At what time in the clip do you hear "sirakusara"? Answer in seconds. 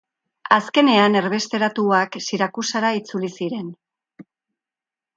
2.31-2.93